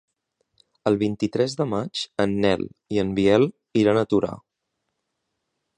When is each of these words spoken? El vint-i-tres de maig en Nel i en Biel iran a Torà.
El 0.91 0.95
vint-i-tres 1.01 1.53
de 1.59 1.67
maig 1.73 2.01
en 2.25 2.33
Nel 2.45 2.65
i 2.97 3.01
en 3.03 3.13
Biel 3.21 3.47
iran 3.83 4.01
a 4.01 4.07
Torà. 4.15 4.33